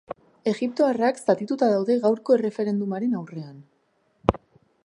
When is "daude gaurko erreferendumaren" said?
1.73-3.17